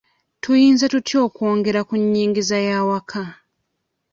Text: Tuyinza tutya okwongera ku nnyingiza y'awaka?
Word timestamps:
Tuyinza 0.41 0.85
tutya 0.93 1.17
okwongera 1.27 1.79
ku 1.87 1.93
nnyingiza 2.01 2.57
y'awaka? 2.67 3.21